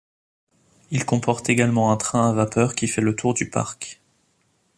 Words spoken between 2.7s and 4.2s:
qui fait le tour du parc.